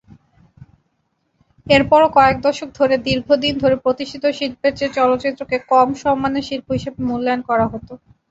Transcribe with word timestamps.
এরপরও 1.67 2.07
কয়েক 2.17 2.37
দশক 2.45 2.69
ধরে 2.79 2.95
দীর্ঘদিন 3.07 3.53
ধরে 3.57 3.75
প্রতিষ্ঠিত 3.83 4.23
শিল্পের 4.37 4.73
চেয়ে 4.75 4.95
চলচ্চিত্রকে 4.97 5.57
কম 5.71 5.87
সম্মানের 6.03 6.47
শিল্প 6.49 6.67
হিসেবে 6.77 6.99
মূল্যায়ন 7.09 7.41
করা 7.49 7.65
হত। 7.71 7.87